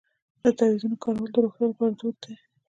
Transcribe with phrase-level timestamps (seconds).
[0.41, 2.35] د تعویذونو کارول د روغتیا لپاره دود دی.